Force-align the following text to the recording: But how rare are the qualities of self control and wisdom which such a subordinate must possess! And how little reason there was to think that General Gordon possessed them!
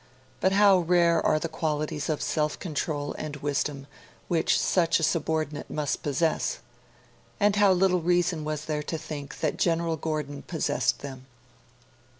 But 0.39 0.53
how 0.53 0.79
rare 0.79 1.23
are 1.23 1.37
the 1.37 1.47
qualities 1.47 2.09
of 2.09 2.23
self 2.23 2.57
control 2.57 3.13
and 3.19 3.35
wisdom 3.35 3.85
which 4.29 4.59
such 4.59 4.99
a 4.99 5.03
subordinate 5.03 5.69
must 5.69 6.01
possess! 6.01 6.57
And 7.39 7.55
how 7.57 7.71
little 7.71 8.01
reason 8.01 8.39
there 8.39 8.45
was 8.47 8.65
to 8.65 8.97
think 8.97 9.41
that 9.41 9.57
General 9.57 9.97
Gordon 9.97 10.41
possessed 10.41 11.01
them! 11.01 11.27